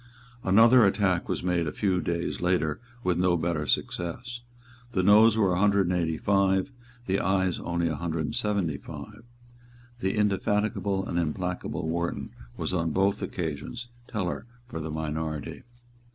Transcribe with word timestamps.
Another 0.43 0.83
attack 0.83 1.29
was 1.29 1.43
made 1.43 1.67
a 1.67 1.71
few 1.71 2.01
days 2.01 2.41
later 2.41 2.79
with 3.03 3.19
no 3.19 3.37
better 3.37 3.67
success. 3.67 4.41
The 4.93 5.03
Noes 5.03 5.37
were 5.37 5.53
a 5.53 5.59
hundred 5.59 5.89
and 5.91 5.95
eighty 5.95 6.17
five, 6.17 6.71
the 7.05 7.19
Ayes 7.19 7.59
only 7.59 7.87
a 7.87 7.93
hundred 7.95 8.25
and 8.25 8.33
seventy 8.33 8.77
five. 8.77 9.23
The 9.99 10.17
indefatigable 10.17 11.07
and 11.07 11.19
implacable 11.19 11.87
Wharton 11.87 12.31
was 12.57 12.73
on 12.73 12.89
both 12.89 13.21
occasions 13.21 13.89
tellers 14.07 14.45
for 14.67 14.79
the 14.79 14.89
minority. 14.89 15.61